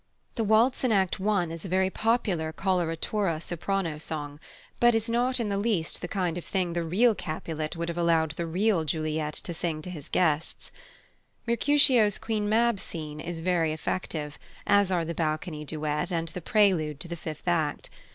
[0.33, 1.43] The waltz in Act i.
[1.43, 4.39] is a very popular coloratura soprano song,
[4.79, 7.99] but is not in the least the kind of thing the real Capulet would have
[7.99, 10.71] allowed the real Juliet to sing to his guests.
[11.45, 16.99] Mercutio's Queen Mab scena is very effective, as are the Balcony duet and the prelude
[17.01, 17.91] to the fifth act.